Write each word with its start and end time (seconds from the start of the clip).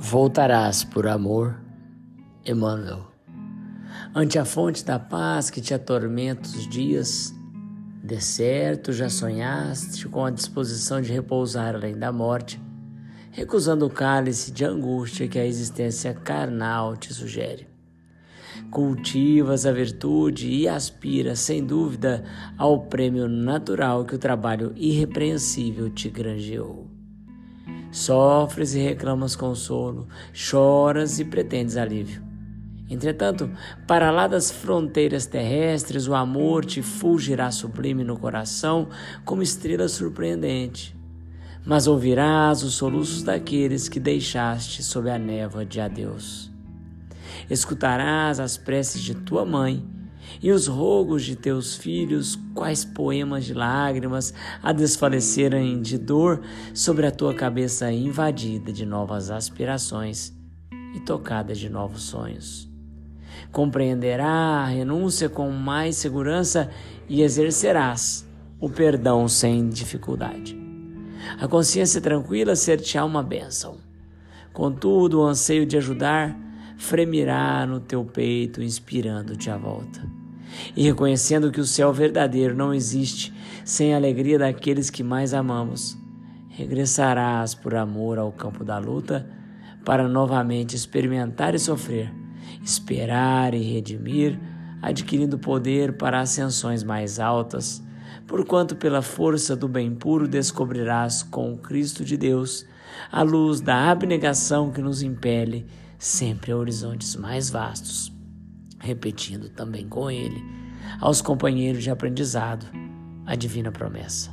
Voltarás 0.00 0.84
por 0.84 1.08
amor, 1.08 1.60
Emmanuel. 2.46 3.10
Ante 4.14 4.38
a 4.38 4.44
fonte 4.44 4.84
da 4.84 4.96
paz 4.96 5.50
que 5.50 5.60
te 5.60 5.74
atormenta 5.74 6.48
os 6.48 6.68
dias, 6.68 7.34
de 8.04 8.20
certo 8.20 8.92
já 8.92 9.08
sonhaste 9.08 10.06
com 10.06 10.24
a 10.24 10.30
disposição 10.30 11.02
de 11.02 11.12
repousar 11.12 11.74
além 11.74 11.98
da 11.98 12.12
morte, 12.12 12.62
recusando 13.32 13.86
o 13.86 13.90
cálice 13.90 14.52
de 14.52 14.64
angústia 14.64 15.26
que 15.26 15.36
a 15.36 15.44
existência 15.44 16.14
carnal 16.14 16.96
te 16.96 17.12
sugere. 17.12 17.66
Cultivas 18.70 19.66
a 19.66 19.72
virtude 19.72 20.48
e 20.48 20.68
aspiras, 20.68 21.40
sem 21.40 21.66
dúvida, 21.66 22.22
ao 22.56 22.86
prêmio 22.86 23.26
natural 23.26 24.04
que 24.04 24.14
o 24.14 24.18
trabalho 24.18 24.72
irrepreensível 24.76 25.90
te 25.90 26.08
granjeou. 26.08 26.97
Sofres 27.90 28.74
e 28.74 28.80
reclamas 28.80 29.34
consolo, 29.34 30.06
choras 30.32 31.18
e 31.18 31.24
pretendes 31.24 31.76
alívio. 31.76 32.22
Entretanto, 32.90 33.50
para 33.86 34.10
lá 34.10 34.26
das 34.26 34.50
fronteiras 34.50 35.26
terrestres, 35.26 36.08
o 36.08 36.14
amor 36.14 36.64
te 36.64 36.80
fulgirá 36.80 37.50
sublime 37.50 38.02
no 38.02 38.18
coração 38.18 38.88
como 39.24 39.42
estrela 39.42 39.88
surpreendente. 39.88 40.96
Mas 41.66 41.86
ouvirás 41.86 42.62
os 42.62 42.74
soluços 42.74 43.22
daqueles 43.22 43.88
que 43.88 44.00
deixaste 44.00 44.82
sob 44.82 45.10
a 45.10 45.18
névoa 45.18 45.66
de 45.66 45.80
adeus. 45.80 46.50
Escutarás 47.50 48.40
as 48.40 48.56
preces 48.56 49.02
de 49.02 49.14
tua 49.14 49.44
mãe 49.44 49.84
e 50.42 50.50
os 50.50 50.66
rogos 50.66 51.24
de 51.24 51.36
teus 51.36 51.76
filhos, 51.76 52.38
quais 52.54 52.84
poemas 52.84 53.44
de 53.44 53.54
lágrimas, 53.54 54.32
a 54.62 54.72
desfalecerem 54.72 55.80
de 55.80 55.98
dor 55.98 56.40
sobre 56.74 57.06
a 57.06 57.10
tua 57.10 57.34
cabeça 57.34 57.90
invadida 57.92 58.72
de 58.72 58.84
novas 58.84 59.30
aspirações 59.30 60.32
e 60.94 61.00
tocada 61.00 61.54
de 61.54 61.68
novos 61.68 62.02
sonhos. 62.02 62.68
Compreenderá 63.52 64.62
a 64.62 64.66
renúncia 64.66 65.28
com 65.28 65.50
mais 65.50 65.96
segurança 65.96 66.70
e 67.08 67.22
exercerás 67.22 68.26
o 68.60 68.68
perdão 68.68 69.28
sem 69.28 69.68
dificuldade. 69.68 70.58
A 71.38 71.46
consciência 71.46 72.00
tranquila 72.00 72.56
ser-te-á 72.56 73.04
uma 73.04 73.22
bênção. 73.22 73.76
Contudo, 74.52 75.20
o 75.20 75.24
anseio 75.26 75.64
de 75.64 75.76
ajudar 75.76 76.36
fremirá 76.78 77.66
no 77.66 77.80
teu 77.80 78.04
peito, 78.04 78.62
inspirando-te 78.62 79.50
à 79.50 79.58
volta. 79.58 80.00
E 80.74 80.84
reconhecendo 80.84 81.50
que 81.50 81.60
o 81.60 81.66
céu 81.66 81.92
verdadeiro 81.92 82.54
não 82.54 82.72
existe 82.72 83.34
sem 83.64 83.92
a 83.92 83.96
alegria 83.96 84.38
daqueles 84.38 84.88
que 84.88 85.02
mais 85.02 85.34
amamos, 85.34 85.98
regressarás 86.48 87.54
por 87.54 87.74
amor 87.74 88.18
ao 88.18 88.32
campo 88.32 88.64
da 88.64 88.78
luta 88.78 89.28
para 89.84 90.08
novamente 90.08 90.74
experimentar 90.74 91.54
e 91.54 91.58
sofrer, 91.58 92.12
esperar 92.62 93.52
e 93.52 93.62
redimir, 93.62 94.38
adquirindo 94.80 95.38
poder 95.38 95.96
para 95.96 96.20
ascensões 96.20 96.82
mais 96.82 97.18
altas, 97.18 97.82
porquanto 98.26 98.76
pela 98.76 99.02
força 99.02 99.54
do 99.56 99.68
bem 99.68 99.94
puro 99.94 100.28
descobrirás 100.28 101.22
com 101.22 101.52
o 101.52 101.58
Cristo 101.58 102.04
de 102.04 102.16
Deus 102.16 102.64
a 103.10 103.22
luz 103.22 103.60
da 103.60 103.90
abnegação 103.90 104.70
que 104.70 104.80
nos 104.80 105.02
impele 105.02 105.66
sempre 105.98 106.52
a 106.52 106.56
horizontes 106.56 107.16
mais 107.16 107.50
vastos 107.50 108.16
repetindo 108.80 109.48
também 109.48 109.88
com 109.88 110.10
ele, 110.10 110.42
aos 111.00 111.20
companheiros 111.20 111.82
de 111.82 111.90
aprendizado, 111.90 112.66
a 113.26 113.34
divina 113.34 113.70
promessa. 113.70 114.30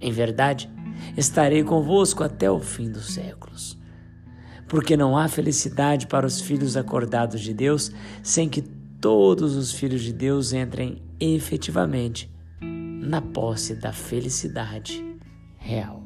Em 0.00 0.12
verdade, 0.12 0.68
estarei 1.16 1.62
convosco 1.62 2.22
até 2.22 2.50
o 2.50 2.60
fim 2.60 2.90
dos 2.90 3.14
séculos. 3.14 3.78
Porque 4.68 4.96
não 4.96 5.16
há 5.16 5.28
felicidade 5.28 6.06
para 6.06 6.26
os 6.26 6.40
filhos 6.40 6.76
acordados 6.76 7.40
de 7.40 7.54
Deus 7.54 7.92
sem 8.22 8.48
que 8.48 8.62
todos 9.00 9.54
os 9.54 9.72
filhos 9.72 10.02
de 10.02 10.12
Deus 10.12 10.52
entrem 10.52 11.00
efetivamente 11.20 12.30
na 12.60 13.22
posse 13.22 13.76
da 13.76 13.92
felicidade 13.92 15.04
real. 15.56 16.05